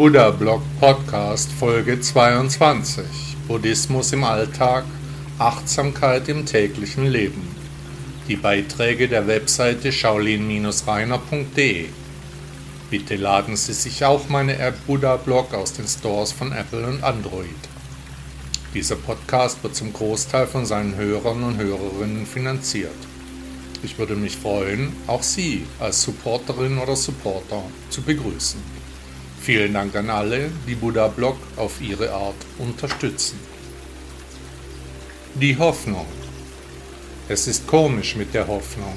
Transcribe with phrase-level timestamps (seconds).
[0.00, 3.04] Buddha Blog Podcast Folge 22
[3.46, 4.84] Buddhismus im Alltag,
[5.38, 7.46] Achtsamkeit im täglichen Leben.
[8.26, 11.88] Die Beiträge der Webseite shaolin-reiner.de.
[12.88, 17.04] Bitte laden Sie sich auch meine App Buddha Blog aus den Stores von Apple und
[17.04, 17.50] Android.
[18.72, 22.96] Dieser Podcast wird zum Großteil von seinen Hörern und Hörerinnen finanziert.
[23.82, 28.79] Ich würde mich freuen, auch Sie als Supporterin oder Supporter zu begrüßen.
[29.42, 33.38] Vielen Dank an alle, die Buddha Blog auf ihre Art unterstützen.
[35.34, 36.04] Die Hoffnung.
[37.26, 38.92] Es ist komisch mit der Hoffnung.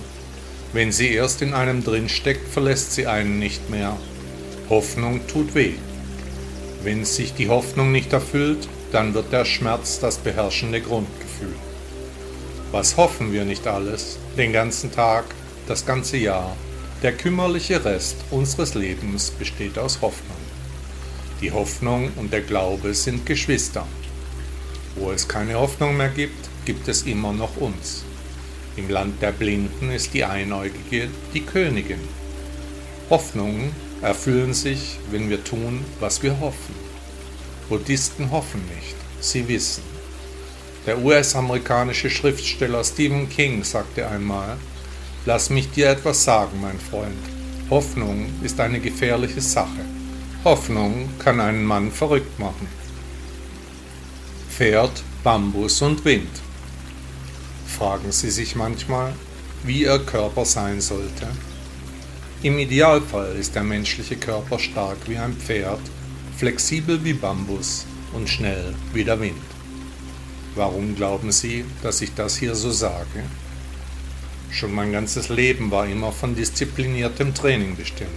[0.73, 3.95] Wenn sie erst in einem drinsteckt, verlässt sie einen nicht mehr.
[4.69, 5.75] Hoffnung tut weh.
[6.83, 11.55] Wenn sich die Hoffnung nicht erfüllt, dann wird der Schmerz das beherrschende Grundgefühl.
[12.73, 15.23] Was hoffen wir nicht alles, den ganzen Tag,
[15.67, 16.57] das ganze Jahr?
[17.03, 20.37] Der kümmerliche Rest unseres Lebens besteht aus Hoffnung.
[21.41, 23.85] Die Hoffnung und der Glaube sind Geschwister.
[24.95, 28.05] Wo es keine Hoffnung mehr gibt, gibt es immer noch uns.
[28.77, 31.99] Im Land der Blinden ist die Einäugige die Königin.
[33.09, 36.73] Hoffnungen erfüllen sich, wenn wir tun, was wir hoffen.
[37.67, 39.83] Buddhisten hoffen nicht, sie wissen.
[40.85, 44.55] Der US-amerikanische Schriftsteller Stephen King sagte einmal,
[45.25, 47.23] Lass mich dir etwas sagen, mein Freund.
[47.69, 49.85] Hoffnung ist eine gefährliche Sache.
[50.43, 52.67] Hoffnung kann einen Mann verrückt machen.
[54.49, 56.29] Pferd, Bambus und Wind.
[57.65, 59.13] Fragen Sie sich manchmal,
[59.63, 61.27] wie Ihr Körper sein sollte?
[62.41, 65.79] Im Idealfall ist der menschliche Körper stark wie ein Pferd,
[66.37, 69.41] flexibel wie Bambus und schnell wie der Wind.
[70.55, 73.23] Warum glauben Sie, dass ich das hier so sage?
[74.53, 78.09] Schon mein ganzes Leben war immer von diszipliniertem Training bestimmt.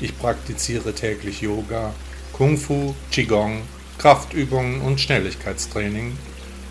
[0.00, 1.92] Ich praktiziere täglich Yoga,
[2.32, 3.62] Kung Fu, Qigong,
[3.98, 6.16] Kraftübungen und Schnelligkeitstraining,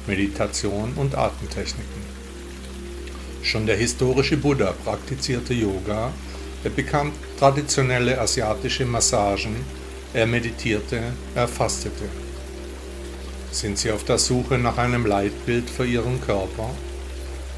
[0.07, 2.01] Meditation und Atemtechniken.
[3.41, 6.13] Schon der historische Buddha praktizierte Yoga,
[6.63, 9.57] er bekam traditionelle asiatische Massagen,
[10.13, 11.01] er meditierte,
[11.35, 12.05] er fastete.
[13.51, 16.69] Sind Sie auf der Suche nach einem Leitbild für Ihren Körper?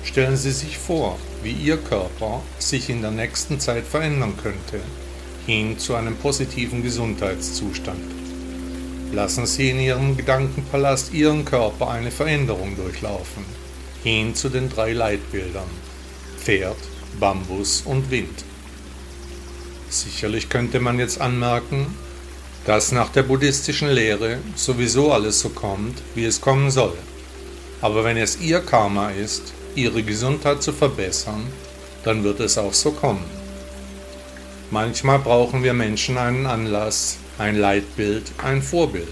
[0.05, 4.79] Stellen Sie sich vor, wie Ihr Körper sich in der nächsten Zeit verändern könnte,
[5.45, 7.99] hin zu einem positiven Gesundheitszustand.
[9.11, 13.43] Lassen Sie in Ihrem Gedankenpalast Ihren Körper eine Veränderung durchlaufen,
[14.03, 15.69] hin zu den drei Leitbildern
[16.37, 16.77] Pferd,
[17.19, 18.45] Bambus und Wind.
[19.89, 21.87] Sicherlich könnte man jetzt anmerken,
[22.65, 26.97] dass nach der buddhistischen Lehre sowieso alles so kommt, wie es kommen soll.
[27.81, 31.47] Aber wenn es ihr Karma ist, ihre Gesundheit zu verbessern,
[32.03, 33.25] dann wird es auch so kommen.
[34.71, 39.07] Manchmal brauchen wir Menschen einen Anlass, ein Leitbild, ein Vorbild.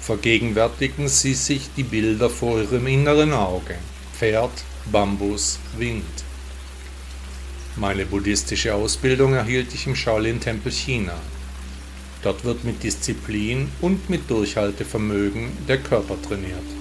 [0.00, 3.76] Vergegenwärtigen Sie sich die Bilder vor Ihrem inneren Auge.
[4.18, 4.50] Pferd,
[4.90, 6.04] Bambus, Wind.
[7.76, 11.14] Meine buddhistische Ausbildung erhielt ich im Shaolin-Tempel China.
[12.22, 16.79] Dort wird mit Disziplin und mit Durchhaltevermögen der Körper trainiert.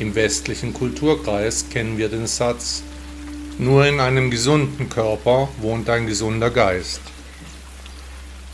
[0.00, 2.84] Im westlichen Kulturkreis kennen wir den Satz,
[3.58, 7.00] nur in einem gesunden Körper wohnt ein gesunder Geist.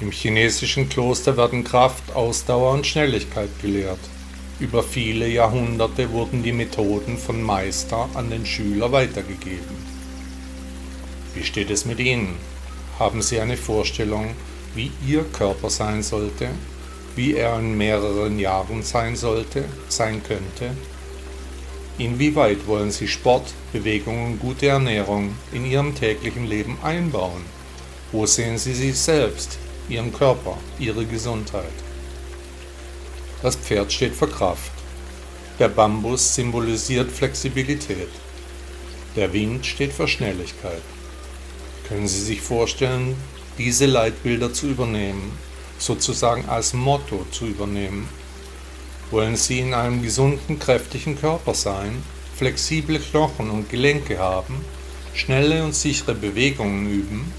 [0.00, 3.98] Im chinesischen Kloster werden Kraft, Ausdauer und Schnelligkeit gelehrt.
[4.58, 9.76] Über viele Jahrhunderte wurden die Methoden von Meister an den Schüler weitergegeben.
[11.34, 12.36] Wie steht es mit Ihnen?
[12.98, 14.30] Haben Sie eine Vorstellung,
[14.74, 16.48] wie Ihr Körper sein sollte,
[17.16, 20.70] wie er in mehreren Jahren sein sollte, sein könnte?
[21.96, 27.44] Inwieweit wollen Sie Sport, Bewegung und gute Ernährung in Ihrem täglichen Leben einbauen?
[28.10, 31.72] Wo sehen Sie sich selbst, Ihren Körper, Ihre Gesundheit?
[33.42, 34.72] Das Pferd steht für Kraft.
[35.60, 38.08] Der Bambus symbolisiert Flexibilität.
[39.14, 40.82] Der Wind steht für Schnelligkeit.
[41.86, 43.14] Können Sie sich vorstellen,
[43.56, 45.38] diese Leitbilder zu übernehmen,
[45.78, 48.08] sozusagen als Motto zu übernehmen.
[49.10, 52.02] Wollen Sie in einem gesunden, kräftigen Körper sein,
[52.36, 54.64] flexible Knochen und Gelenke haben,
[55.14, 57.32] schnelle und sichere Bewegungen üben?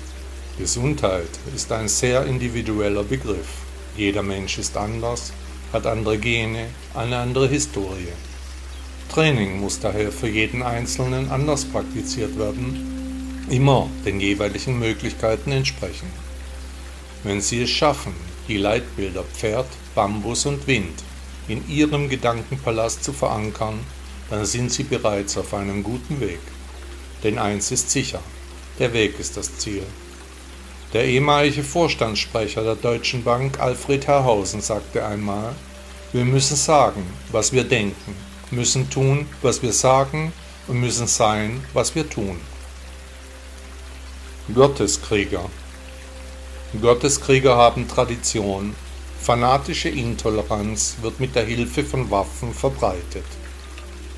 [0.57, 3.47] Gesundheit ist ein sehr individueller Begriff.
[3.97, 5.33] Jeder Mensch ist anders,
[5.73, 8.13] hat andere Gene, eine andere Historie.
[9.13, 12.95] Training muss daher für jeden Einzelnen anders praktiziert werden
[13.49, 16.07] immer den jeweiligen Möglichkeiten entsprechen.
[17.23, 18.13] Wenn Sie es schaffen,
[18.47, 21.03] die Leitbilder Pferd, Bambus und Wind
[21.47, 23.79] in Ihrem Gedankenpalast zu verankern,
[24.29, 26.39] dann sind Sie bereits auf einem guten Weg.
[27.23, 28.19] Denn eins ist sicher,
[28.79, 29.83] der Weg ist das Ziel.
[30.93, 35.55] Der ehemalige Vorstandssprecher der Deutschen Bank Alfred Herrhausen sagte einmal,
[36.13, 38.15] wir müssen sagen, was wir denken,
[38.51, 40.31] müssen tun, was wir sagen
[40.67, 42.39] und müssen sein, was wir tun.
[44.53, 45.49] Gotteskrieger
[46.81, 48.75] Gotteskrieger haben Tradition.
[49.19, 53.25] Fanatische Intoleranz wird mit der Hilfe von Waffen verbreitet.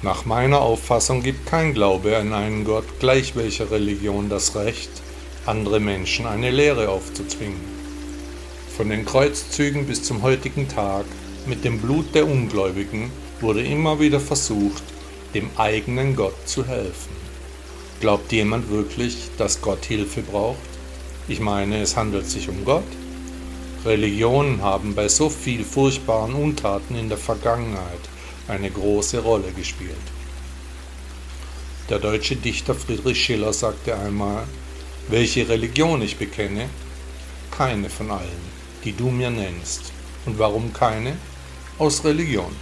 [0.01, 4.91] Nach meiner Auffassung gibt kein Glaube an einen Gott, gleich welcher Religion, das Recht,
[5.45, 7.61] andere Menschen eine Lehre aufzuzwingen.
[8.75, 11.05] Von den Kreuzzügen bis zum heutigen Tag,
[11.45, 13.09] mit dem Blut der Ungläubigen,
[13.39, 14.83] wurde immer wieder versucht,
[15.33, 17.15] dem eigenen Gott zu helfen.
[17.99, 20.57] Glaubt jemand wirklich, dass Gott Hilfe braucht?
[21.27, 22.83] Ich meine, es handelt sich um Gott.
[23.85, 28.01] Religionen haben bei so viel furchtbaren Untaten in der Vergangenheit
[28.47, 29.95] eine große Rolle gespielt.
[31.89, 34.44] Der deutsche Dichter Friedrich Schiller sagte einmal,
[35.07, 36.69] welche Religion ich bekenne?
[37.51, 39.94] Keine von allen, die du mir nennst.
[40.25, 41.18] Und warum keine?
[41.77, 42.53] Aus Religion.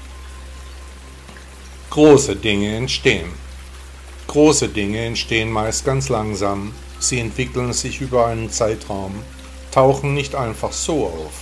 [1.90, 3.32] Große Dinge entstehen.
[4.28, 9.14] Große Dinge entstehen meist ganz langsam, Sie entwickeln sich über einen Zeitraum,
[9.76, 11.34] tauchen nicht einfach so auf.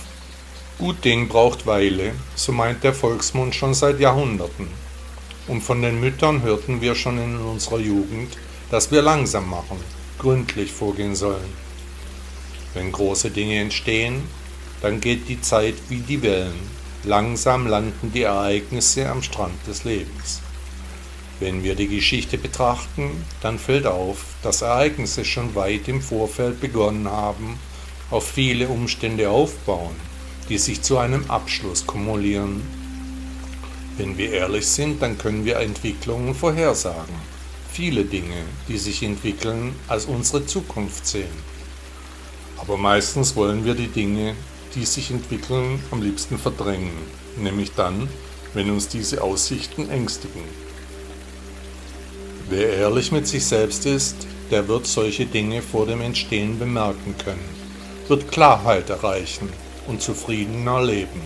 [0.80, 4.66] Gut Ding braucht Weile, so meint der Volksmund schon seit Jahrhunderten.
[5.46, 8.36] Und von den Müttern hörten wir schon in unserer Jugend,
[8.72, 9.78] dass wir langsam machen,
[10.18, 11.52] gründlich vorgehen sollen.
[12.74, 14.24] Wenn große Dinge entstehen,
[14.82, 16.58] dann geht die Zeit wie die Wellen.
[17.04, 20.40] Langsam landen die Ereignisse am Strand des Lebens.
[21.38, 27.08] Wenn wir die Geschichte betrachten, dann fällt auf, dass Ereignisse schon weit im Vorfeld begonnen
[27.08, 27.60] haben,
[28.14, 29.96] auf viele Umstände aufbauen,
[30.48, 32.62] die sich zu einem Abschluss kumulieren.
[33.96, 37.14] Wenn wir ehrlich sind, dann können wir Entwicklungen vorhersagen,
[37.72, 41.54] viele Dinge, die sich entwickeln, als unsere Zukunft sehen.
[42.56, 44.36] Aber meistens wollen wir die Dinge,
[44.76, 46.96] die sich entwickeln, am liebsten verdrängen,
[47.36, 48.08] nämlich dann,
[48.54, 50.44] wenn uns diese Aussichten ängstigen.
[52.48, 54.14] Wer ehrlich mit sich selbst ist,
[54.52, 57.63] der wird solche Dinge vor dem Entstehen bemerken können,
[58.08, 59.48] wird Klarheit erreichen
[59.86, 61.22] und zufriedener leben.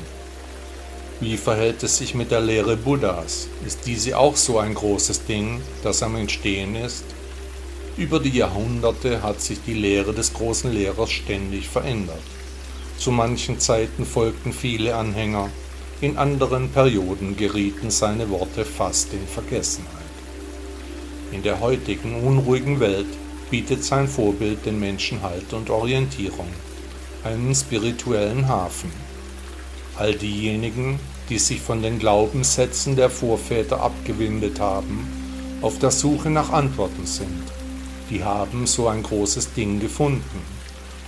[1.21, 3.49] Wie verhält es sich mit der Lehre Buddhas?
[3.67, 7.05] Ist diese auch so ein großes Ding, das am Entstehen ist?
[7.97, 12.23] Über die Jahrhunderte hat sich die Lehre des großen Lehrers ständig verändert.
[12.97, 15.51] Zu manchen Zeiten folgten viele Anhänger,
[16.01, 19.91] in anderen Perioden gerieten seine Worte fast in Vergessenheit.
[21.33, 23.09] In der heutigen unruhigen Welt
[23.51, 26.49] bietet sein Vorbild den Menschen Halt und Orientierung,
[27.25, 28.93] einen spirituellen Hafen.
[29.97, 35.07] All diejenigen, die sich von den Glaubenssätzen der Vorväter abgewendet haben,
[35.61, 37.43] auf der Suche nach Antworten sind,
[38.11, 40.43] die haben so ein großes Ding gefunden,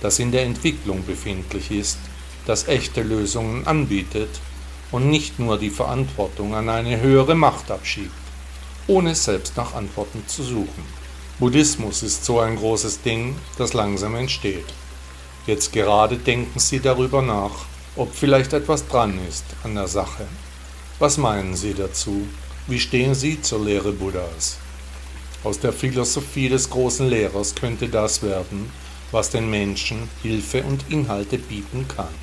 [0.01, 1.99] das in der Entwicklung befindlich ist,
[2.45, 4.39] das echte Lösungen anbietet
[4.91, 8.11] und nicht nur die Verantwortung an eine höhere Macht abschiebt
[8.87, 11.00] ohne selbst nach Antworten zu suchen.
[11.41, 14.67] Buddhismus ist so ein großes Ding, das langsam entsteht.
[15.47, 17.65] Jetzt gerade denken Sie darüber nach,
[17.95, 20.27] ob vielleicht etwas dran ist an der Sache.
[20.99, 22.27] Was meinen Sie dazu?
[22.67, 24.57] Wie stehen Sie zur Lehre Buddhas?
[25.43, 28.71] Aus der Philosophie des großen Lehrers könnte das werden,
[29.09, 32.13] was den Menschen Hilfe und Inhalte bieten kann.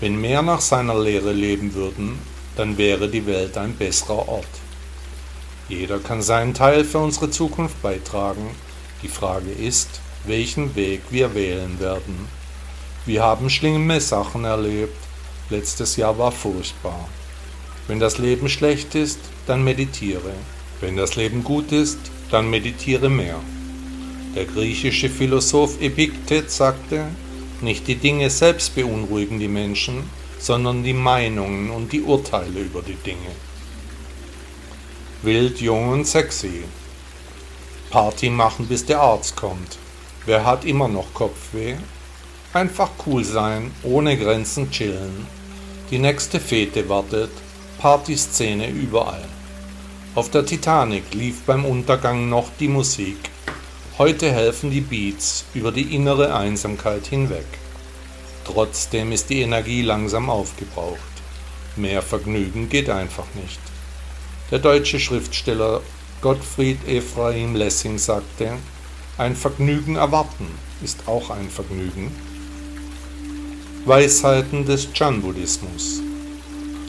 [0.00, 2.18] Wenn mehr nach seiner Lehre leben würden,
[2.56, 4.61] dann wäre die Welt ein besserer Ort.
[5.68, 8.50] Jeder kann seinen Teil für unsere Zukunft beitragen.
[9.02, 12.28] Die Frage ist, welchen Weg wir wählen werden.
[13.06, 14.96] Wir haben schlimme Sachen erlebt.
[15.50, 17.08] Letztes Jahr war furchtbar.
[17.88, 20.32] Wenn das Leben schlecht ist, dann meditiere.
[20.80, 21.98] Wenn das Leben gut ist,
[22.30, 23.40] dann meditiere mehr.
[24.34, 27.06] Der griechische Philosoph Epiktet sagte,
[27.60, 30.04] nicht die Dinge selbst beunruhigen die Menschen,
[30.38, 33.30] sondern die Meinungen und die Urteile über die Dinge.
[35.24, 36.64] Wild, jung und sexy.
[37.90, 39.78] Party machen, bis der Arzt kommt.
[40.26, 41.76] Wer hat immer noch Kopfweh?
[42.52, 45.28] Einfach cool sein, ohne Grenzen chillen.
[45.92, 47.30] Die nächste Fete wartet,
[47.78, 49.24] Partyszene überall.
[50.16, 53.30] Auf der Titanic lief beim Untergang noch die Musik.
[53.98, 57.46] Heute helfen die Beats über die innere Einsamkeit hinweg.
[58.44, 60.98] Trotzdem ist die Energie langsam aufgebraucht.
[61.76, 63.71] Mehr Vergnügen geht einfach nicht.
[64.52, 65.80] Der deutsche Schriftsteller
[66.20, 68.50] Gottfried Ephraim Lessing sagte,
[69.16, 70.46] ein Vergnügen erwarten
[70.84, 72.14] ist auch ein Vergnügen.
[73.86, 76.02] Weisheiten des Chan-Buddhismus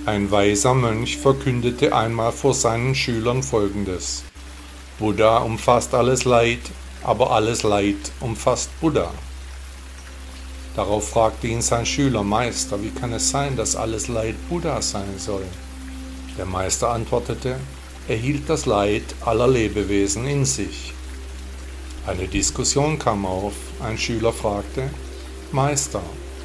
[0.06, 4.26] Ein weiser Mönch verkündete einmal vor seinen Schülern folgendes.
[5.00, 6.60] Buddha umfasst alles Leid,
[7.02, 9.10] aber alles Leid umfasst Buddha.
[10.76, 15.18] Darauf fragte ihn sein Schüler, Meister, wie kann es sein, dass alles Leid Buddha sein
[15.18, 15.46] soll?
[16.38, 17.58] Der Meister antwortete,
[18.08, 20.94] er hielt das Leid aller Lebewesen in sich.
[22.08, 23.54] Eine Diskussion kam auf.
[23.80, 24.90] Ein Schüler fragte,
[25.52, 26.02] Meister,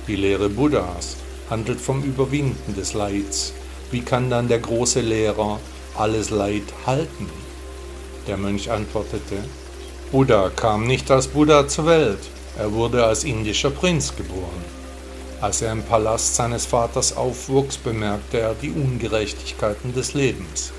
[0.07, 1.17] die Lehre Buddhas
[1.49, 3.55] handelt vom Überwinden des Leids.
[3.91, 5.59] Wie kann dann der große Lehrer
[5.97, 7.29] alles Leid halten?
[8.27, 9.43] Der Mönch antwortete,
[10.13, 12.21] Buddha kam nicht als Buddha zur Welt,
[12.59, 14.78] er wurde als indischer Prinz geboren.
[15.41, 20.73] Als er im Palast seines Vaters aufwuchs, bemerkte er die Ungerechtigkeiten des Lebens.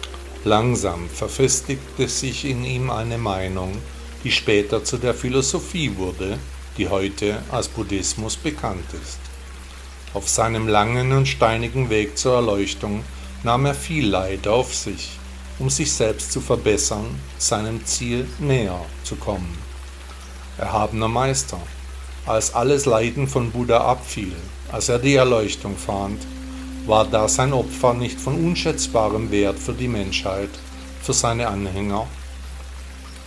[0.43, 3.77] Langsam verfestigte sich in ihm eine Meinung,
[4.23, 6.37] die später zu der Philosophie wurde,
[6.77, 9.19] die heute als Buddhismus bekannt ist.
[10.13, 13.03] Auf seinem langen und steinigen Weg zur Erleuchtung
[13.43, 15.11] nahm er viel Leid auf sich,
[15.59, 17.05] um sich selbst zu verbessern,
[17.37, 19.57] seinem Ziel näher zu kommen
[20.59, 21.59] erhabener Meister,
[22.25, 24.35] als alles Leiden von Buddha abfiel,
[24.71, 26.21] als er die Erleuchtung fand,
[26.85, 30.49] war da sein Opfer nicht von unschätzbarem Wert für die Menschheit,
[31.01, 32.07] für seine Anhänger?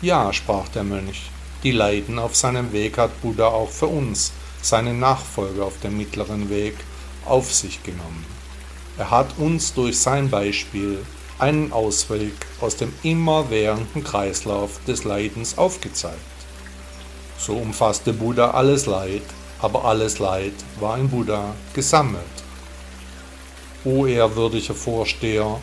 [0.01, 1.31] Ja, sprach der Mönch,
[1.63, 4.33] die Leiden auf seinem Weg hat Buddha auch für uns,
[4.63, 6.75] seine Nachfolger auf dem mittleren Weg,
[7.25, 8.25] auf sich genommen.
[8.99, 10.99] Er hat uns durch sein Beispiel
[11.39, 16.19] einen Ausweg aus dem immerwährenden Kreislauf des Leidens aufgezeigt.
[17.45, 19.23] So umfasste Buddha alles Leid,
[19.61, 22.23] aber alles Leid war in Buddha gesammelt.
[23.85, 25.59] O ehrwürdiger Vorsteher,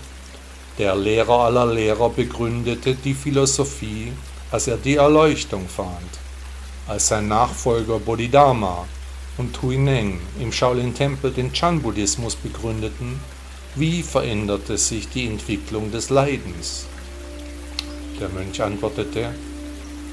[0.78, 4.12] der Lehrer aller Lehrer begründete die Philosophie,
[4.52, 6.12] als er die Erleuchtung fand,
[6.86, 8.86] als sein Nachfolger Bodhidharma
[9.38, 13.22] und Tuineng im Shaolin-Tempel den Chan-Buddhismus begründeten,
[13.76, 16.88] wie veränderte sich die Entwicklung des Leidens?
[18.20, 19.34] Der Mönch antwortete,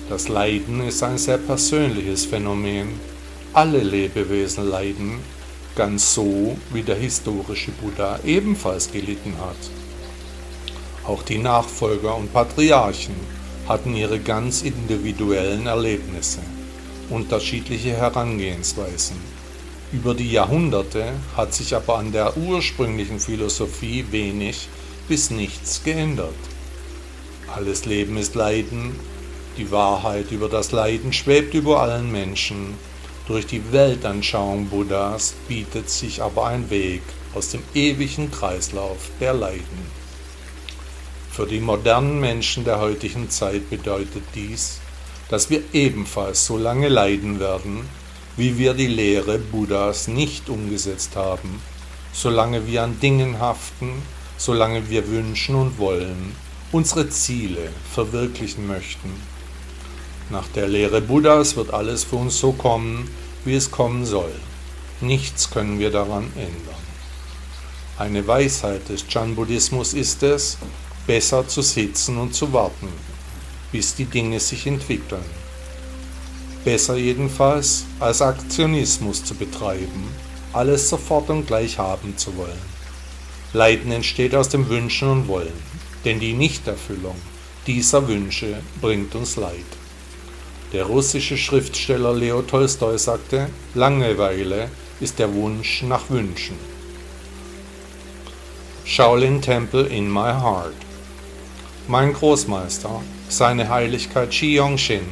[0.08, 2.88] das Leiden ist ein sehr persönliches Phänomen.
[3.52, 5.18] Alle Lebewesen leiden,
[5.74, 9.56] ganz so wie der historische Buddha ebenfalls gelitten hat.
[11.04, 13.16] Auch die Nachfolger und Patriarchen
[13.66, 16.40] hatten ihre ganz individuellen Erlebnisse,
[17.10, 19.16] unterschiedliche Herangehensweisen.
[19.92, 24.68] Über die Jahrhunderte hat sich aber an der ursprünglichen Philosophie wenig
[25.08, 26.34] bis nichts geändert.
[27.54, 28.94] Alles Leben ist Leiden
[29.56, 32.74] die Wahrheit über das Leiden schwebt über allen Menschen.
[33.26, 37.02] Durch die Weltanschauung Buddhas bietet sich aber ein Weg
[37.34, 39.90] aus dem ewigen Kreislauf der Leiden.
[41.30, 44.78] Für die modernen Menschen der heutigen Zeit bedeutet dies,
[45.28, 47.88] dass wir ebenfalls so lange leiden werden,
[48.36, 51.60] wie wir die Lehre Buddhas nicht umgesetzt haben,
[52.12, 54.02] solange wir an Dingen haften,
[54.38, 56.34] solange wir wünschen und wollen,
[56.72, 59.35] unsere Ziele verwirklichen möchten.
[60.28, 63.08] Nach der Lehre Buddhas wird alles für uns so kommen,
[63.44, 64.32] wie es kommen soll.
[65.00, 66.86] Nichts können wir daran ändern.
[67.98, 70.58] Eine Weisheit des Chan-Buddhismus ist es,
[71.06, 72.88] besser zu sitzen und zu warten,
[73.70, 75.24] bis die Dinge sich entwickeln.
[76.64, 80.08] Besser jedenfalls, als Aktionismus zu betreiben,
[80.52, 82.76] alles sofort und gleich haben zu wollen.
[83.52, 85.62] Leiden entsteht aus dem Wünschen und Wollen,
[86.04, 87.16] denn die Nichterfüllung
[87.66, 89.64] dieser Wünsche bringt uns Leid.
[90.72, 94.68] Der russische Schriftsteller Leo Tolstoi sagte, Langeweile
[95.00, 96.56] ist der Wunsch nach Wünschen.
[98.84, 100.74] Shaolin Temple in my heart.
[101.86, 105.06] Mein Großmeister, seine Heiligkeit Shi Yongshin,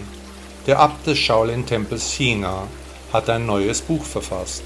[0.66, 2.66] der Abt des Shaolin Tempels China,
[3.12, 4.64] hat ein neues Buch verfasst.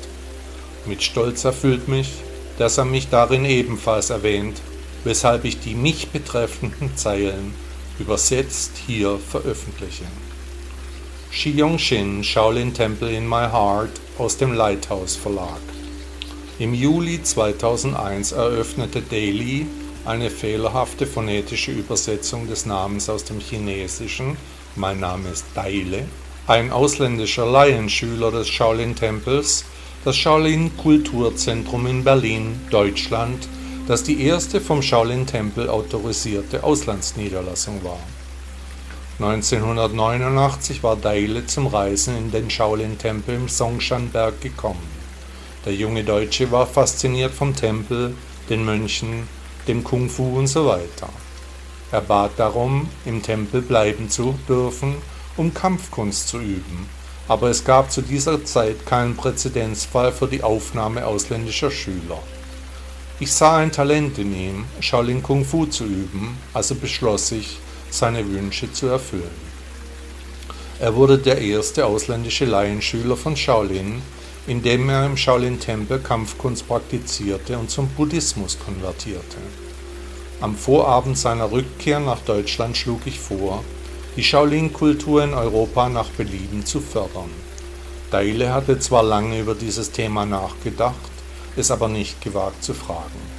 [0.87, 2.13] Mit Stolz erfüllt mich,
[2.57, 4.63] dass er mich darin ebenfalls erwähnt,
[5.05, 7.55] weshalb ich die mich betreffenden Zeilen
[7.99, 10.05] übersetzt hier veröffentliche.
[11.31, 15.61] Shiyong-Shin Shaolin Temple in My Heart aus dem Lighthouse Verlag.
[16.59, 19.67] Im Juli 2001 eröffnete Daily
[20.07, 24.39] eine fehlerhafte phonetische Übersetzung des Namens aus dem Chinesischen,
[24.75, 26.07] mein Name ist Daile,
[26.47, 29.67] ein ausländischer Laienschüler des Shaolin-Tempels,
[30.05, 33.47] das Shaolin-Kulturzentrum in Berlin, Deutschland,
[33.87, 38.01] das die erste vom Shaolin-Tempel autorisierte Auslandsniederlassung war.
[39.21, 44.87] 1989 war Daile zum Reisen in den Shaolin-Tempel im Songshan-Berg gekommen.
[45.65, 48.15] Der junge Deutsche war fasziniert vom Tempel,
[48.49, 49.27] den Mönchen,
[49.67, 51.09] dem Kung-Fu und so weiter.
[51.91, 54.95] Er bat darum, im Tempel bleiben zu dürfen,
[55.37, 56.89] um Kampfkunst zu üben,
[57.27, 62.23] aber es gab zu dieser Zeit keinen Präzedenzfall für die Aufnahme ausländischer Schüler.
[63.19, 67.59] Ich sah ein Talent in ihm, Shaolin Kung Fu zu üben, also beschloss ich,
[67.91, 69.49] seine Wünsche zu erfüllen.
[70.81, 74.01] Er wurde der erste ausländische Laienschüler von Shaolin,
[74.47, 79.39] indem er im Shaolin-Tempel Kampfkunst praktizierte und zum Buddhismus konvertierte.
[80.41, 83.65] Am Vorabend seiner Rückkehr nach Deutschland schlug ich vor,
[84.17, 87.31] die Shaolin-Kultur in Europa nach Belieben zu fördern.
[88.11, 90.95] Deile hatte zwar lange über dieses Thema nachgedacht,
[91.57, 93.38] es aber nicht gewagt zu fragen.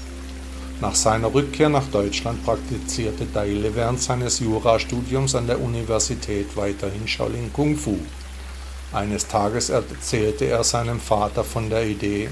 [0.82, 7.52] Nach seiner Rückkehr nach Deutschland praktizierte Deile während seines Jurastudiums an der Universität weiterhin Shaolin
[7.52, 7.98] Kung Fu.
[8.94, 12.30] Eines Tages erzählte er seinem Vater von der Idee,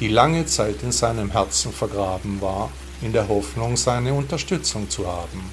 [0.00, 2.70] die lange Zeit in seinem Herzen vergraben war,
[3.00, 5.48] in der Hoffnung, seine Unterstützung zu haben.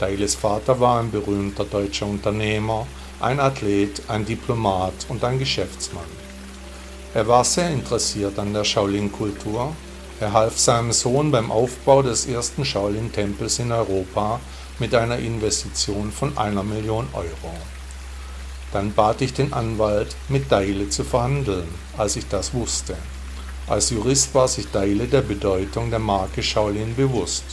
[0.00, 2.88] Dailes Vater war ein berühmter deutscher Unternehmer,
[3.20, 6.04] ein Athlet, ein Diplomat und ein Geschäftsmann.
[7.14, 9.72] Er war sehr interessiert an der Shaolin-Kultur.
[10.20, 14.40] Er half seinem Sohn beim Aufbau des ersten Shaolin-Tempels in Europa
[14.80, 17.54] mit einer Investition von einer Million Euro.
[18.72, 22.96] Dann bat ich den Anwalt, mit Deile zu verhandeln, als ich das wusste.
[23.68, 27.44] Als Jurist war sich Deile der Bedeutung der Marke Shaolin bewusst.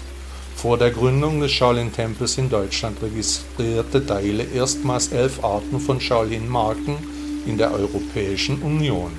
[0.55, 6.98] Vor der Gründung des Shaolin-Tempels in Deutschland registrierte Deile erstmals elf Arten von Shaolin-Marken
[7.45, 9.12] in der Europäischen Union,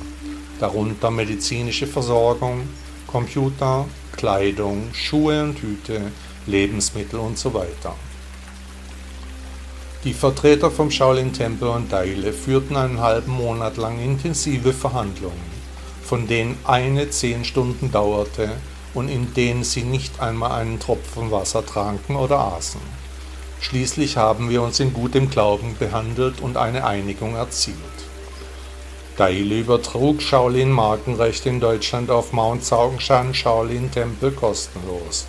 [0.59, 2.63] darunter medizinische Versorgung,
[3.17, 6.13] Computer, Kleidung, Schuhe und Hüte,
[6.45, 7.95] Lebensmittel und so weiter.
[10.05, 15.51] Die Vertreter vom Shaolin-Tempel und Deile führten einen halben Monat lang intensive Verhandlungen,
[16.05, 18.51] von denen eine zehn Stunden dauerte
[18.93, 22.83] und in denen sie nicht einmal einen Tropfen Wasser tranken oder aßen.
[23.63, 28.06] Schließlich haben wir uns in gutem Glauben behandelt und eine Einigung erzielt.
[29.17, 35.25] Daile übertrug Shaolin Markenrechte in Deutschland auf Mount Saungshan Shaolin Tempel kostenlos.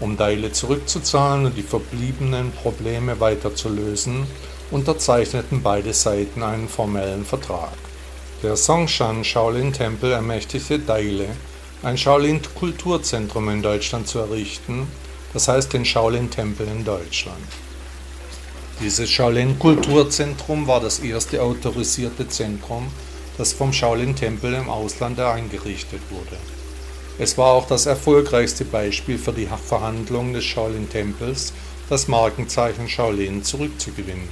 [0.00, 4.26] Um Deile zurückzuzahlen und die verbliebenen Probleme weiter zu lösen,
[4.70, 7.74] unterzeichneten beide Seiten einen formellen Vertrag.
[8.42, 11.26] Der Songshan Shaolin Tempel ermächtigte Deile,
[11.82, 14.86] ein Shaolin-Kulturzentrum in Deutschland zu errichten,
[15.34, 17.36] das heißt den Shaolin-Tempel in Deutschland.
[18.80, 22.86] Dieses Shaolin-Kulturzentrum war das erste autorisierte Zentrum,
[23.38, 26.36] das vom Shaolin-Tempel im Ausland eingerichtet wurde.
[27.20, 31.52] Es war auch das erfolgreichste Beispiel für die Verhandlungen des Shaolin-Tempels,
[31.88, 34.28] das Markenzeichen Shaolin zurückzugewinnen.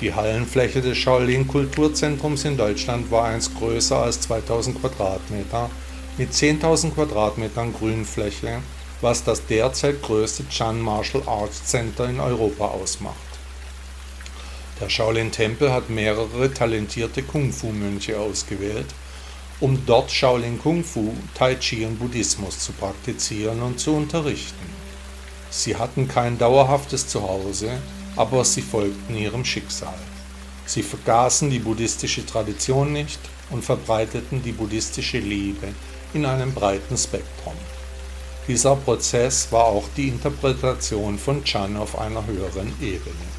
[0.00, 5.70] Die Hallenfläche des Shaolin-Kulturzentrums in Deutschland war einst größer als 2000 Quadratmeter
[6.18, 8.60] mit 10.000 Quadratmetern Grünfläche,
[9.00, 13.27] was das derzeit größte Chan Martial Arts Center in Europa ausmacht.
[14.80, 18.86] Der Shaolin-Tempel hat mehrere talentierte Kung-Fu-Mönche ausgewählt,
[19.58, 24.66] um dort Shaolin Kung Fu, Tai Chi und Buddhismus zu praktizieren und zu unterrichten.
[25.50, 27.82] Sie hatten kein dauerhaftes Zuhause,
[28.14, 29.98] aber sie folgten ihrem Schicksal.
[30.64, 33.18] Sie vergaßen die buddhistische Tradition nicht
[33.50, 35.68] und verbreiteten die buddhistische Liebe
[36.14, 37.54] in einem breiten Spektrum.
[38.46, 43.37] Dieser Prozess war auch die Interpretation von Chan auf einer höheren Ebene.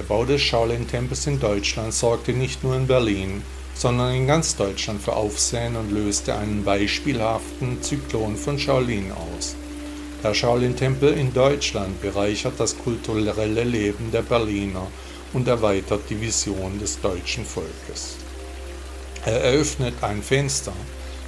[0.00, 3.42] Der Bau des Shaolin-Tempels in Deutschland sorgte nicht nur in Berlin,
[3.74, 9.56] sondern in ganz Deutschland für Aufsehen und löste einen beispielhaften Zyklon von Shaolin aus.
[10.24, 14.86] Der Shaolin-Tempel in Deutschland bereichert das kulturelle Leben der Berliner
[15.34, 18.16] und erweitert die Vision des deutschen Volkes.
[19.26, 20.72] Er eröffnet ein Fenster,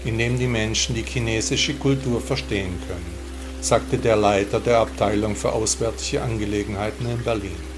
[0.07, 3.15] in dem die Menschen die chinesische Kultur verstehen können,
[3.61, 7.72] sagte der Leiter der Abteilung für Auswärtige Angelegenheiten in Berlin.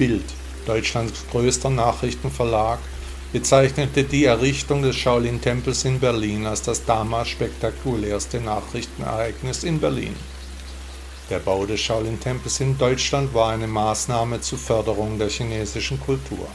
[0.00, 0.24] Bild,
[0.64, 2.78] Deutschlands größter Nachrichtenverlag,
[3.34, 10.16] bezeichnete die Errichtung des Shaolin-Tempels in Berlin als das damals spektakulärste Nachrichtenereignis in Berlin.
[11.28, 16.48] Der Bau des Shaolin-Tempels in Deutschland war eine Maßnahme zur Förderung der chinesischen Kultur.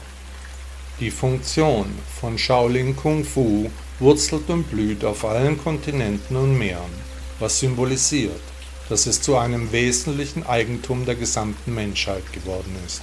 [0.98, 1.86] Die Funktion
[2.20, 6.94] von Shaolin Kung Fu wurzelt und blüht auf allen Kontinenten und Meeren,
[7.38, 8.42] was symbolisiert,
[8.88, 13.02] dass es zu einem wesentlichen Eigentum der gesamten Menschheit geworden ist.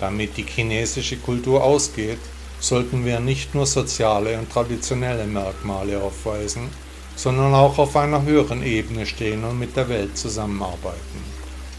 [0.00, 2.18] Damit die chinesische Kultur ausgeht,
[2.60, 6.68] sollten wir nicht nur soziale und traditionelle Merkmale aufweisen,
[7.16, 11.22] sondern auch auf einer höheren Ebene stehen und mit der Welt zusammenarbeiten,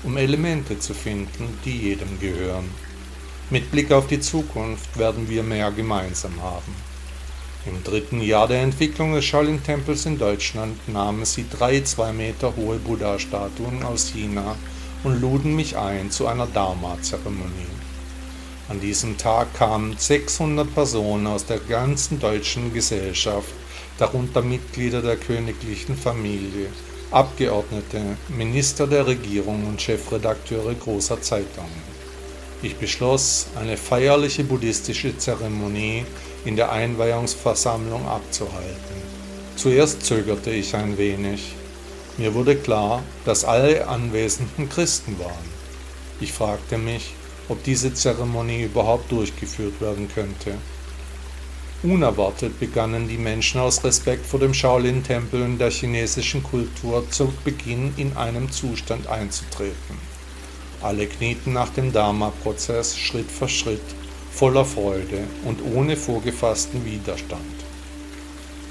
[0.04, 2.70] um Elemente zu finden, die jedem gehören.
[3.50, 6.76] Mit Blick auf die Zukunft werden wir mehr gemeinsam haben.
[7.66, 12.78] Im dritten Jahr der Entwicklung des Shaolin-Tempels in Deutschland nahmen sie drei zwei Meter hohe
[12.78, 14.56] Buddha-Statuen aus China
[15.04, 17.79] und luden mich ein zu einer Dharma-Zeremonie.
[18.70, 23.50] An diesem Tag kamen 600 Personen aus der ganzen deutschen Gesellschaft,
[23.98, 26.68] darunter Mitglieder der königlichen Familie,
[27.10, 31.82] Abgeordnete, Minister der Regierung und Chefredakteure großer Zeitungen.
[32.62, 36.06] Ich beschloss, eine feierliche buddhistische Zeremonie
[36.46, 39.02] in der Einweihungsversammlung abzuhalten.
[39.56, 41.54] Zuerst zögerte ich ein wenig.
[42.20, 45.60] Mir wurde klar, dass alle Anwesenden Christen waren.
[46.22, 47.14] Ich fragte mich,
[47.50, 50.54] ob diese Zeremonie überhaupt durchgeführt werden könnte.
[51.82, 57.94] Unerwartet begannen die Menschen aus Respekt vor dem Shaolin-Tempel und der chinesischen Kultur zu Beginn
[57.96, 59.98] in einem Zustand einzutreten.
[60.82, 63.82] Alle knieten nach dem Dharma-Prozess Schritt für Schritt,
[64.32, 67.42] voller Freude und ohne vorgefassten Widerstand.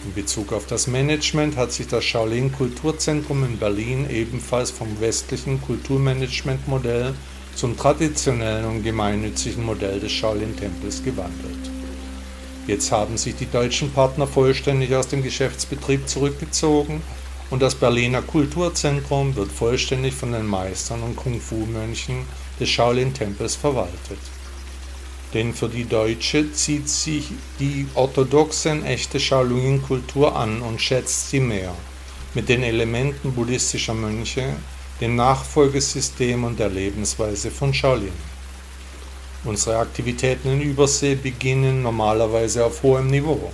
[0.05, 5.61] In Bezug auf das Management hat sich das Shaolin Kulturzentrum in Berlin ebenfalls vom westlichen
[5.63, 7.15] Kulturmanagementmodell
[7.59, 11.59] zum traditionellen und gemeinnützigen Modell des Shaolin-Tempels gewandelt.
[12.69, 17.03] Jetzt haben sich die deutschen Partner vollständig aus dem Geschäftsbetrieb zurückgezogen
[17.51, 22.27] und das Berliner Kulturzentrum wird vollständig von den Meistern und Kung-Fu-Mönchen
[22.61, 24.21] des Shaolin-Tempels verwaltet.
[25.35, 31.75] Denn für die Deutsche zieht sich die orthodoxe echte Shaolin-Kultur an und schätzt sie mehr,
[32.35, 34.55] mit den Elementen buddhistischer Mönche,
[35.01, 38.13] dem Nachfolgesystem und der Lebensweise von Shaolin.
[39.45, 43.53] Unsere Aktivitäten in Übersee beginnen normalerweise auf hohem Niveau.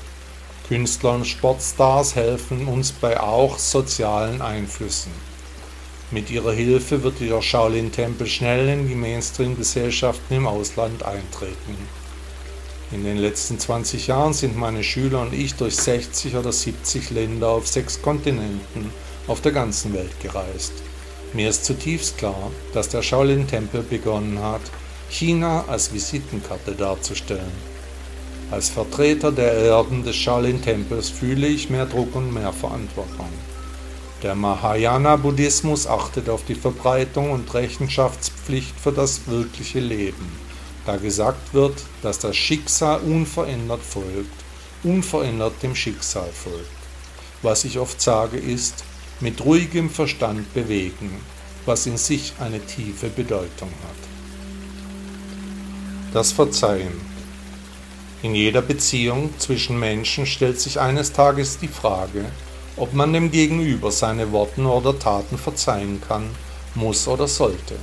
[0.66, 5.12] Künstler und Sportstars helfen uns bei auch sozialen Einflüssen.
[6.10, 11.76] Mit ihrer Hilfe wird der Shaolin-Tempel schnell in die Mainstream-Gesellschaften im Ausland eintreten.
[12.90, 17.48] In den letzten 20 Jahren sind meine Schüler und ich durch 60 oder 70 Länder
[17.48, 18.90] auf sechs Kontinenten
[19.26, 20.72] auf der ganzen Welt gereist.
[21.34, 24.60] Mir ist zutiefst klar, dass der Shaolin-Tempel begonnen hat,
[25.10, 27.74] China als Visitenkarte darzustellen.
[28.52, 33.28] Als Vertreter der Erben des Shaolin-Tempels fühle ich mehr Druck und mehr Verantwortung.
[34.22, 40.30] Der Mahayana-Buddhismus achtet auf die Verbreitung und Rechenschaftspflicht für das wirkliche Leben,
[40.86, 44.44] da gesagt wird, dass das Schicksal unverändert folgt,
[44.84, 46.70] unverändert dem Schicksal folgt.
[47.42, 48.84] Was ich oft sage ist,
[49.24, 51.10] mit ruhigem Verstand bewegen,
[51.64, 54.02] was in sich eine tiefe Bedeutung hat.
[56.12, 57.00] Das Verzeihen.
[58.22, 62.26] In jeder Beziehung zwischen Menschen stellt sich eines Tages die Frage,
[62.76, 66.28] ob man dem Gegenüber seine Worten oder Taten verzeihen kann,
[66.74, 67.76] muss oder sollte.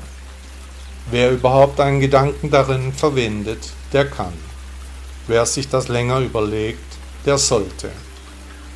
[1.10, 4.34] Wer überhaupt einen Gedanken darin verwendet, der kann.
[5.26, 7.90] Wer sich das länger überlegt, der sollte.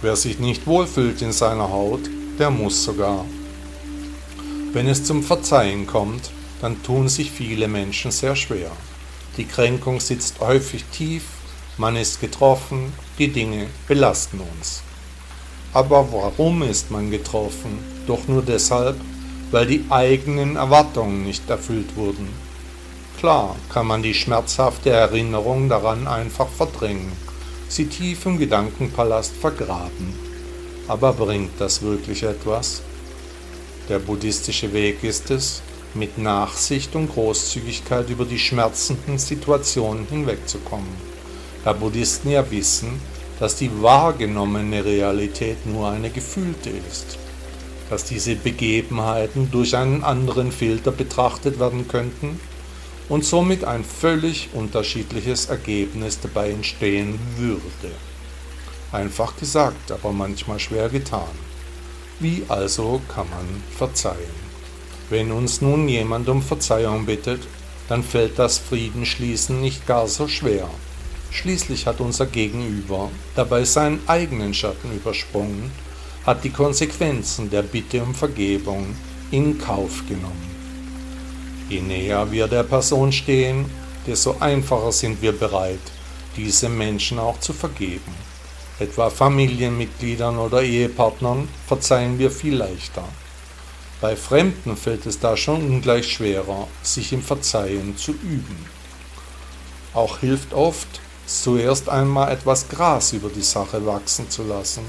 [0.01, 3.25] Wer sich nicht wohlfühlt in seiner Haut, der muss sogar.
[4.73, 8.71] Wenn es zum Verzeihen kommt, dann tun sich viele Menschen sehr schwer.
[9.37, 11.23] Die Kränkung sitzt häufig tief,
[11.77, 14.81] man ist getroffen, die Dinge belasten uns.
[15.73, 17.79] Aber warum ist man getroffen?
[18.07, 18.95] Doch nur deshalb,
[19.51, 22.29] weil die eigenen Erwartungen nicht erfüllt wurden.
[23.17, 27.11] Klar kann man die schmerzhafte Erinnerung daran einfach verdrängen,
[27.67, 30.24] sie tief im Gedankenpalast vergraben.
[30.87, 32.81] Aber bringt das wirklich etwas?
[33.89, 35.61] Der buddhistische Weg ist es,
[35.95, 40.93] mit Nachsicht und Großzügigkeit über die schmerzenden Situationen hinwegzukommen,
[41.63, 42.99] da Buddhisten ja wissen,
[43.39, 47.17] dass die wahrgenommene Realität nur eine gefühlte ist,
[47.89, 52.39] dass diese Begebenheiten durch einen anderen Filter betrachtet werden könnten
[53.09, 57.91] und somit ein völlig unterschiedliches Ergebnis dabei entstehen würde.
[58.95, 61.35] Einfach gesagt, aber manchmal schwer getan.
[62.21, 64.45] Wie also kann man verzeihen?
[65.09, 67.41] Wenn uns nun jemand um Verzeihung bittet,
[67.89, 70.69] dann fällt das Friedensschließen nicht gar so schwer.
[71.29, 75.71] Schließlich hat unser Gegenüber dabei seinen eigenen Schatten übersprungen,
[76.25, 78.95] hat die Konsequenzen der Bitte um Vergebung
[79.29, 80.55] in Kauf genommen.
[81.67, 83.65] Je näher wir der Person stehen,
[84.07, 85.91] desto einfacher sind wir bereit,
[86.37, 88.34] diesem Menschen auch zu vergeben.
[88.77, 93.05] Etwa Familienmitgliedern oder Ehepartnern verzeihen wir viel leichter.
[94.01, 98.65] Bei Fremden fällt es da schon ungleich schwerer, sich im Verzeihen zu üben.
[99.93, 104.83] Auch hilft oft, zuerst einmal etwas Gras über die Sache wachsen zu lassen,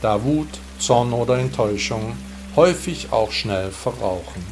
[0.00, 2.16] da Wut, Zorn oder Enttäuschung
[2.56, 4.44] häufig auch schnell verrauchen.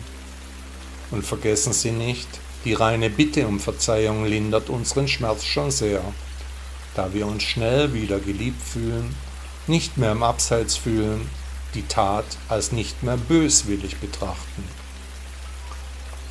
[1.11, 2.29] Und vergessen Sie nicht,
[2.66, 6.03] die reine Bitte um Verzeihung lindert unseren Schmerz schon sehr,
[6.94, 9.14] da wir uns schnell wieder geliebt fühlen,
[9.66, 11.28] nicht mehr im Abseits fühlen
[11.74, 14.64] die Tat als nicht mehr böswillig betrachten.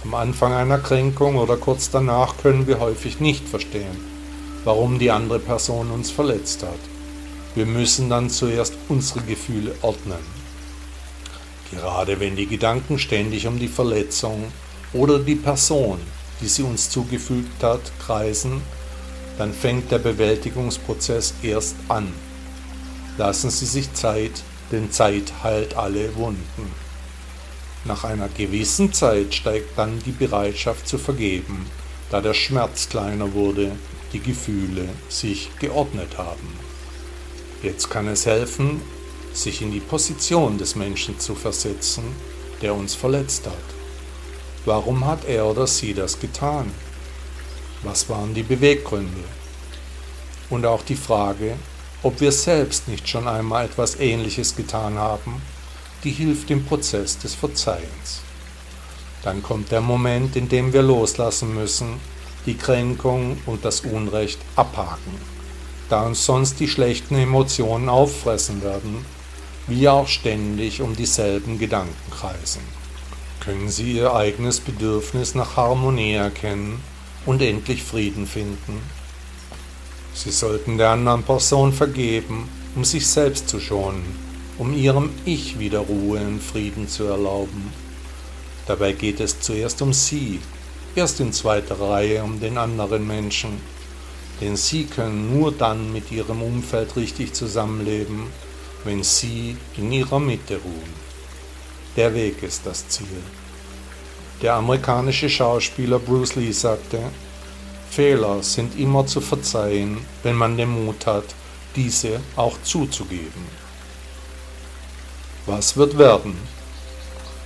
[0.03, 3.97] Am Anfang einer Kränkung oder kurz danach können wir häufig nicht verstehen,
[4.63, 6.79] warum die andere Person uns verletzt hat.
[7.55, 10.43] Wir müssen dann zuerst unsere Gefühle ordnen.
[11.71, 14.51] Gerade wenn die Gedanken ständig um die Verletzung
[14.91, 15.99] oder die Person,
[16.41, 18.61] die sie uns zugefügt hat, kreisen,
[19.37, 22.13] dann fängt der Bewältigungsprozess erst an.
[23.17, 26.71] Lassen Sie sich Zeit, denn Zeit heilt alle Wunden.
[27.85, 31.65] Nach einer gewissen Zeit steigt dann die Bereitschaft zu vergeben,
[32.09, 33.71] da der Schmerz kleiner wurde,
[34.13, 36.47] die Gefühle sich geordnet haben.
[37.61, 38.81] Jetzt kann es helfen,
[39.33, 42.03] sich in die Position des Menschen zu versetzen,
[42.61, 43.53] der uns verletzt hat.
[44.65, 46.71] Warum hat er oder sie das getan?
[47.83, 49.23] Was waren die Beweggründe?
[50.49, 51.55] Und auch die Frage,
[52.01, 55.41] ob wir selbst nicht schon einmal etwas Ähnliches getan haben,
[56.05, 58.21] die hilft im Prozess des Verzeihens.
[59.21, 61.99] Dann kommt der Moment, in dem wir loslassen müssen,
[62.45, 65.17] die Kränkung und das Unrecht abhaken,
[65.89, 69.05] da uns sonst die schlechten Emotionen auffressen werden,
[69.67, 72.61] wir auch ständig um dieselben Gedanken kreisen.
[73.41, 76.81] Können Sie Ihr eigenes Bedürfnis nach Harmonie erkennen
[77.25, 78.81] und endlich Frieden finden?
[80.13, 84.03] Sie sollten der anderen Person vergeben, um sich selbst zu schonen,
[84.57, 87.71] um ihrem Ich wieder Ruhe und Frieden zu erlauben.
[88.67, 90.39] Dabei geht es zuerst um Sie,
[90.95, 93.59] erst in zweiter Reihe um den anderen Menschen,
[94.39, 98.27] denn Sie können nur dann mit Ihrem Umfeld richtig zusammenleben,
[98.83, 101.03] wenn Sie in Ihrer Mitte ruhen.
[101.95, 103.21] Der Weg ist das Ziel.
[104.41, 106.99] Der amerikanische Schauspieler Bruce Lee sagte,
[107.89, 111.35] Fehler sind immer zu verzeihen, wenn man den Mut hat,
[111.75, 113.45] diese auch zuzugeben.
[115.45, 116.35] Was wird werden?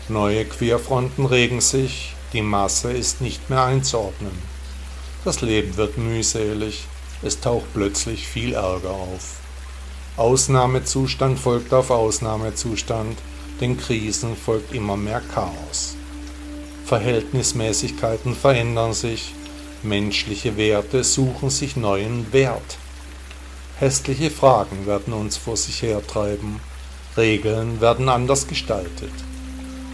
[0.07, 4.31] Neue Querfronten regen sich, die Masse ist nicht mehr einzuordnen.
[5.25, 6.85] Das Leben wird mühselig,
[7.21, 9.39] es taucht plötzlich viel Ärger auf.
[10.15, 13.17] Ausnahmezustand folgt auf Ausnahmezustand,
[13.59, 15.96] den Krisen folgt immer mehr Chaos.
[16.87, 19.33] Verhältnismäßigkeiten verändern sich,
[19.83, 22.77] Menschliche Werte suchen sich neuen Wert.
[23.77, 26.61] Hässliche Fragen werden uns vor sich hertreiben.
[27.17, 29.11] Regeln werden anders gestaltet.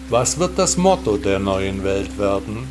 [0.09, 2.69] Was wird das Motto der neuen Welt werden?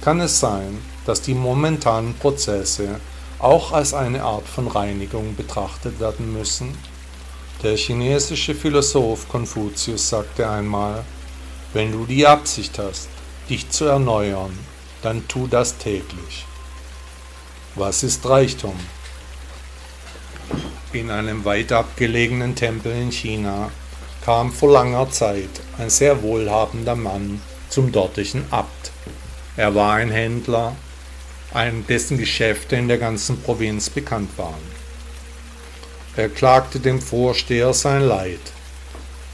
[0.00, 2.98] Kann es sein, dass die momentanen Prozesse
[3.38, 6.74] auch als eine Art von Reinigung betrachtet werden müssen?
[7.62, 11.04] Der chinesische Philosoph Konfuzius sagte einmal,
[11.74, 13.08] wenn du die Absicht hast,
[13.48, 14.58] dich zu erneuern,
[15.02, 16.46] dann tu das täglich.
[17.74, 18.78] Was ist Reichtum?
[20.92, 23.70] In einem weit abgelegenen Tempel in China
[24.24, 28.92] kam vor langer Zeit ein sehr wohlhabender Mann zum dortigen Abt.
[29.56, 30.74] Er war ein Händler,
[31.88, 34.84] dessen Geschäfte in der ganzen Provinz bekannt waren.
[36.16, 38.40] Er klagte dem Vorsteher sein Leid.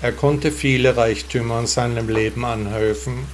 [0.02, 3.26] Er konnte viele Reichtümer in seinem Leben anhäufen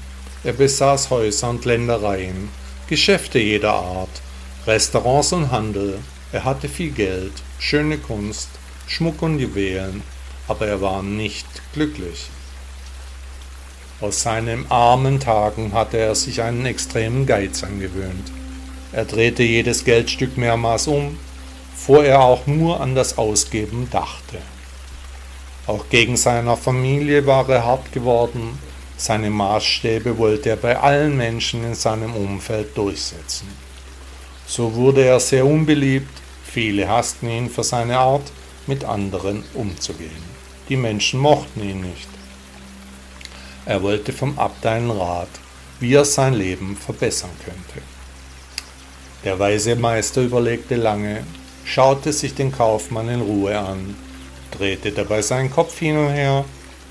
[0.47, 2.49] er besaß Häuser und Ländereien,
[2.87, 4.23] Geschäfte jeder Art,
[4.65, 5.99] Restaurants und Handel.
[6.31, 8.49] Er hatte viel Geld, schöne Kunst,
[8.87, 10.03] Schmuck und Juwelen,
[10.47, 12.29] aber er war nicht glücklich.
[14.01, 18.31] Aus seinen armen Tagen hatte er sich einen extremen Geiz angewöhnt.
[18.93, 21.19] Er drehte jedes Geldstück mehrmals um,
[21.75, 24.39] vor er auch nur an das Ausgeben dachte.
[25.67, 28.57] Auch gegen seiner Familie war er hart geworden,
[28.97, 33.49] seine Maßstäbe wollte er bei allen Menschen in seinem Umfeld durchsetzen.
[34.47, 36.11] So wurde er sehr unbeliebt,
[36.45, 38.31] viele hassten ihn für seine Art,
[38.67, 40.37] mit anderen umzugehen.
[40.69, 42.09] Die Menschen mochten ihn nicht.
[43.67, 45.29] Er wollte vom Abt einen Rat,
[45.81, 47.85] wie er sein Leben verbessern könnte.
[49.25, 51.25] Der weise Meister überlegte lange,
[51.65, 53.97] schaute sich den Kaufmann in Ruhe an,
[54.53, 56.45] drehte dabei seinen Kopf hin und her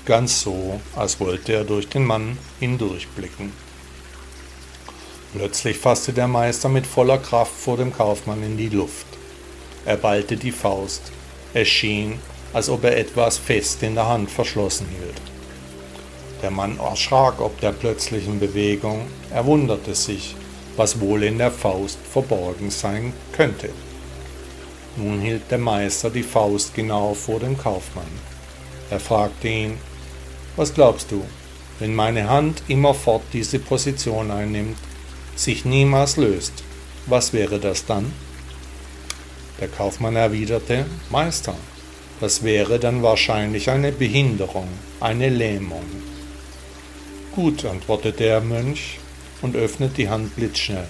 [0.06, 3.52] ganz so, als wollte er durch den Mann hindurchblicken.
[5.34, 9.06] Plötzlich fasste der Meister mit voller Kraft vor dem Kaufmann in die Luft.
[9.84, 11.12] Er ballte die Faust.
[11.52, 12.18] Es schien,
[12.54, 15.20] als ob er etwas fest in der Hand verschlossen hielt.
[16.42, 19.06] Der Mann erschrak ob der plötzlichen Bewegung.
[19.30, 20.34] Er wunderte sich,
[20.76, 23.70] was wohl in der Faust verborgen sein könnte.
[24.96, 28.06] Nun hielt der Meister die Faust genau vor dem Kaufmann.
[28.90, 29.78] Er fragte ihn,
[30.56, 31.24] was glaubst du,
[31.78, 34.78] wenn meine Hand immerfort diese Position einnimmt,
[35.34, 36.64] sich niemals löst,
[37.06, 38.12] was wäre das dann?
[39.60, 41.54] Der Kaufmann erwiderte, Meister,
[42.20, 44.68] das wäre dann wahrscheinlich eine Behinderung,
[45.00, 45.84] eine Lähmung.
[47.34, 48.98] Gut, antwortete der Mönch
[49.42, 50.88] und öffnete die Hand blitzschnell.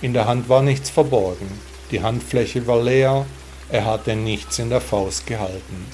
[0.00, 1.50] In der Hand war nichts verborgen,
[1.90, 3.26] die Handfläche war leer,
[3.68, 5.86] er hatte nichts in der Faust gehalten.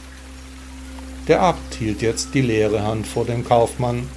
[1.28, 4.08] Der Abt hielt jetzt die leere Hand vor dem Kaufmann,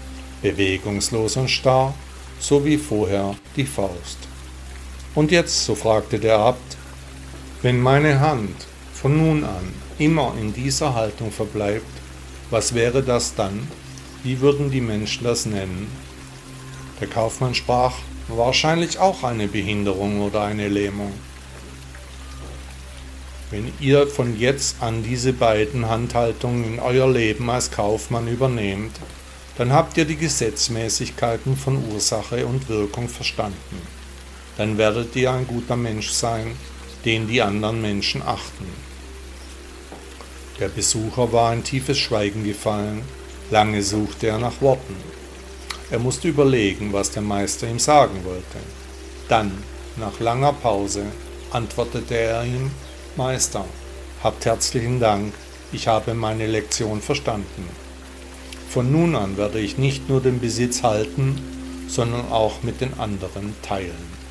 [0.41, 1.93] bewegungslos und starr,
[2.39, 4.17] so wie vorher die Faust.
[5.13, 6.78] Und jetzt, so fragte der Abt,
[7.62, 8.56] Wenn meine Hand
[8.93, 11.86] von nun an immer in dieser Haltung verbleibt,
[12.50, 13.67] was wäre das dann?
[14.24, 15.88] Wie würden die Menschen das nennen?
[17.02, 17.95] Der Kaufmann sprach,
[18.30, 21.12] wahrscheinlich auch eine Behinderung oder eine Lähmung.
[23.51, 28.95] Wenn ihr von jetzt an diese beiden Handhaltungen in euer Leben als Kaufmann übernehmt,
[29.57, 33.81] dann habt ihr die Gesetzmäßigkeiten von Ursache und Wirkung verstanden.
[34.55, 36.55] Dann werdet ihr ein guter Mensch sein,
[37.03, 38.65] den die anderen Menschen achten.
[40.57, 43.01] Der Besucher war in tiefes Schweigen gefallen,
[43.49, 44.95] lange suchte er nach Worten.
[45.89, 48.59] Er musste überlegen, was der Meister ihm sagen wollte.
[49.27, 49.51] Dann,
[49.97, 51.03] nach langer Pause,
[51.51, 52.71] antwortete er ihm,
[53.17, 53.65] Meister,
[54.24, 55.34] habt herzlichen Dank,
[55.74, 57.67] ich habe meine Lektion verstanden.
[58.69, 61.36] Von nun an werde ich nicht nur den Besitz halten,
[61.89, 64.21] sondern auch mit den anderen teilen.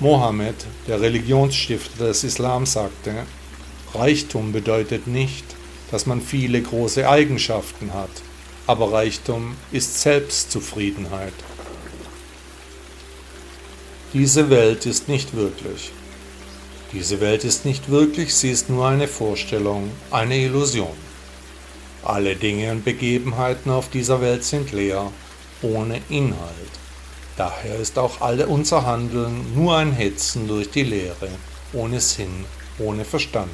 [0.00, 0.56] Mohammed,
[0.88, 3.14] der Religionsstifter des Islam, sagte,
[3.94, 5.44] Reichtum bedeutet nicht,
[5.92, 8.10] dass man viele große Eigenschaften hat,
[8.66, 11.34] aber Reichtum ist Selbstzufriedenheit.
[14.12, 15.92] Diese Welt ist nicht wirklich.
[16.92, 20.96] Diese Welt ist nicht wirklich, sie ist nur eine Vorstellung, eine Illusion.
[22.02, 25.12] Alle Dinge und Begebenheiten auf dieser Welt sind leer,
[25.62, 26.72] ohne Inhalt.
[27.36, 31.28] Daher ist auch alle unser Handeln nur ein Hetzen durch die Leere,
[31.72, 32.44] ohne Sinn,
[32.78, 33.50] ohne Verstand.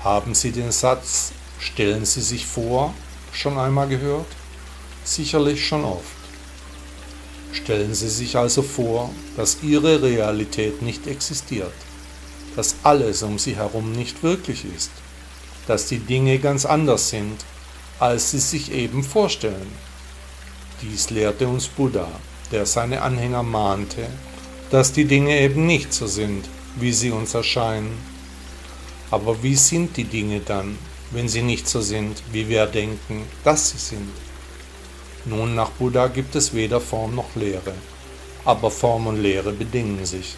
[0.00, 2.94] Haben Sie den Satz Stellen Sie sich vor
[3.32, 4.26] schon einmal gehört?
[5.04, 6.17] Sicherlich schon oft.
[7.62, 11.72] Stellen Sie sich also vor, dass Ihre Realität nicht existiert,
[12.56, 14.90] dass alles um Sie herum nicht wirklich ist
[15.68, 17.44] dass die Dinge ganz anders sind,
[18.00, 19.70] als sie sich eben vorstellen.
[20.80, 22.08] Dies lehrte uns Buddha,
[22.50, 24.06] der seine Anhänger mahnte,
[24.70, 27.98] dass die Dinge eben nicht so sind, wie sie uns erscheinen.
[29.10, 30.78] Aber wie sind die Dinge dann,
[31.10, 34.27] wenn sie nicht so sind, wie wir denken, dass sie sind?
[35.28, 37.74] Nun, nach Buddha gibt es weder Form noch Lehre,
[38.46, 40.36] aber Form und Lehre bedingen sich.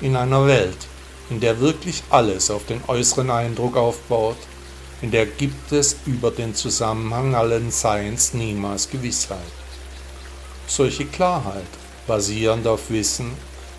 [0.00, 0.76] In einer Welt,
[1.28, 4.36] in der wirklich alles auf den äußeren Eindruck aufbaut,
[5.02, 9.38] in der gibt es über den Zusammenhang allen Seins niemals Gewissheit.
[10.68, 11.66] Solche Klarheit,
[12.06, 13.32] basierend auf Wissen,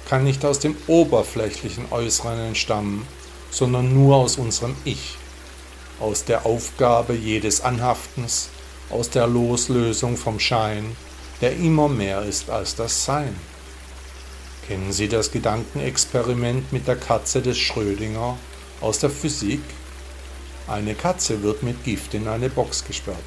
[0.09, 3.07] kann nicht aus dem oberflächlichen Äußeren entstammen,
[3.49, 5.15] sondern nur aus unserem Ich,
[6.01, 8.49] aus der Aufgabe jedes Anhaftens,
[8.89, 10.95] aus der Loslösung vom Schein,
[11.41, 13.35] der immer mehr ist als das Sein.
[14.67, 18.37] Kennen Sie das Gedankenexperiment mit der Katze des Schrödinger
[18.81, 19.61] aus der Physik?
[20.67, 23.17] Eine Katze wird mit Gift in eine Box gesperrt.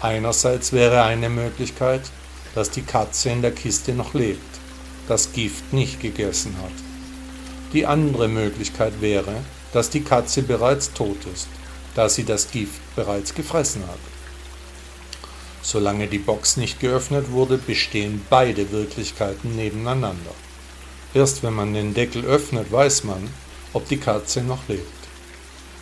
[0.00, 2.02] Einerseits wäre eine Möglichkeit,
[2.54, 4.40] dass die Katze in der Kiste noch lebt,
[5.08, 6.72] das Gift nicht gegessen hat.
[7.72, 9.34] Die andere Möglichkeit wäre,
[9.72, 11.48] dass die Katze bereits tot ist,
[11.94, 14.15] da sie das Gift bereits gefressen hat.
[15.68, 20.30] Solange die Box nicht geöffnet wurde, bestehen beide Wirklichkeiten nebeneinander.
[21.12, 23.28] Erst wenn man den Deckel öffnet, weiß man,
[23.72, 24.86] ob die Katze noch lebt.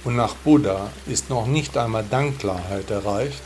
[0.03, 3.43] Und nach Buddha ist noch nicht einmal Dankklarheit erreicht,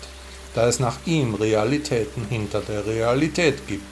[0.55, 3.83] da es nach ihm Realitäten hinter der Realität gibt.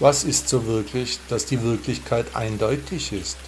[0.00, 3.38] Was ist so wirklich, dass die Wirklichkeit eindeutig ist?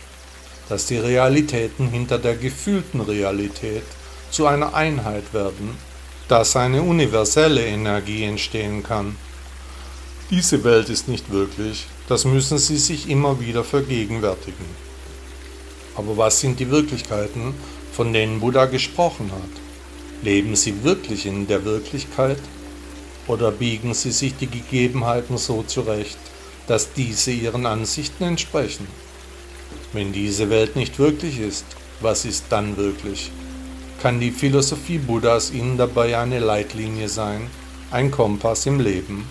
[0.70, 3.84] Dass die Realitäten hinter der gefühlten Realität
[4.30, 5.91] zu einer Einheit werden
[6.32, 9.16] dass eine universelle Energie entstehen kann.
[10.30, 14.64] Diese Welt ist nicht wirklich, das müssen Sie sich immer wieder vergegenwärtigen.
[15.94, 17.52] Aber was sind die Wirklichkeiten,
[17.92, 20.24] von denen Buddha gesprochen hat?
[20.24, 22.40] Leben Sie wirklich in der Wirklichkeit?
[23.26, 26.16] Oder biegen Sie sich die Gegebenheiten so zurecht,
[26.66, 28.86] dass diese Ihren Ansichten entsprechen?
[29.92, 31.66] Wenn diese Welt nicht wirklich ist,
[32.00, 33.30] was ist dann wirklich?
[34.02, 37.48] Kann die Philosophie Buddhas Ihnen dabei eine Leitlinie sein,
[37.92, 39.28] ein Kompass im Leben.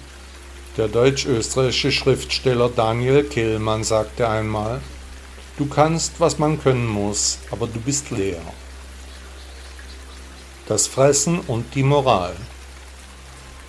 [0.77, 4.79] Der deutsch-österreichische Schriftsteller Daniel Kehlmann sagte einmal,
[5.57, 8.41] Du kannst, was man können muss, aber du bist leer.
[10.69, 12.33] Das Fressen und die Moral.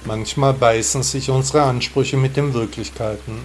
[0.05, 3.41] Manchmal beißen sich unsere Ansprüche mit den Wirklichkeiten.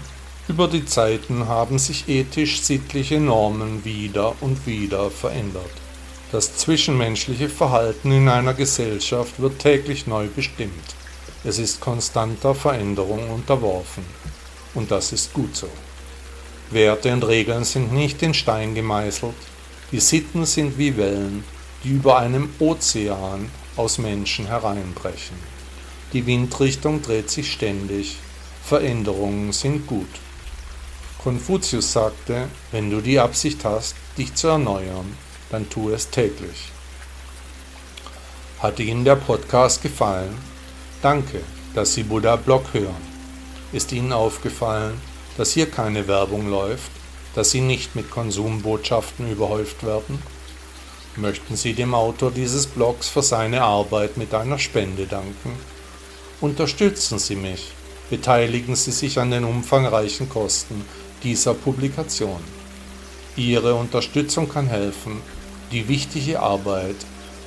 [0.48, 5.87] Über die Zeiten haben sich ethisch-sittliche Normen wieder und wieder verändert.
[6.30, 10.96] Das zwischenmenschliche Verhalten in einer Gesellschaft wird täglich neu bestimmt.
[11.46, 14.04] Es ist konstanter Veränderung unterworfen.
[14.74, 15.70] Und das ist gut so.
[16.70, 19.36] Werte und Regeln sind nicht in Stein gemeißelt.
[19.94, 21.46] Die Sitten sind wie Wellen,
[21.86, 25.38] die über einem Ozean aus Menschen hereinbrechen.
[26.12, 28.18] Die Windrichtung dreht sich ständig.
[28.66, 30.10] Veränderungen sind gut.
[31.24, 35.16] Konfuzius sagte, wenn du die Absicht hast, dich zu erneuern,
[35.50, 36.72] dann tu es täglich.
[38.60, 40.36] Hat Ihnen der Podcast gefallen?
[41.02, 41.42] Danke,
[41.76, 43.18] dass Sie Buddha Blog hören.
[43.72, 45.00] Ist Ihnen aufgefallen,
[45.38, 46.92] dass hier keine Werbung läuft,
[47.36, 50.22] dass Sie nicht mit Konsumbotschaften überhäuft werden?
[51.16, 55.52] Möchten Sie dem Autor dieses Blogs für seine Arbeit mit einer Spende danken?
[56.42, 57.72] Unterstützen Sie mich,
[58.10, 60.86] beteiligen Sie sich an den umfangreichen Kosten
[61.24, 62.40] dieser Publikation.
[63.36, 65.22] Ihre Unterstützung kann helfen,
[65.72, 66.96] die wichtige Arbeit,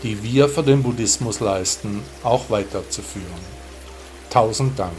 [0.02, 3.26] die wir für den Buddhismus leisten, auch weiterzuführen.
[4.30, 4.92] Tausend Dank.